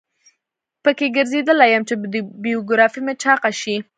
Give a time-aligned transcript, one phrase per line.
[0.83, 1.95] په کې ګرځیدلی یم چې
[2.43, 3.75] بیوګرافي مې چاقه شي.